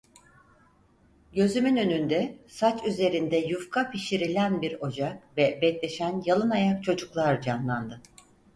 Gözümün 1.33 1.75
önünde, 1.77 2.37
saç 2.47 2.83
üzerinde 2.85 3.35
yufka 3.37 3.89
pişirilen 3.89 4.61
bir 4.61 4.81
ocak 4.81 5.23
ve 5.37 5.59
bekleşen 5.61 6.21
yalınayak 6.25 6.83
çocuklar 6.83 7.41
canlandı. 7.41 8.01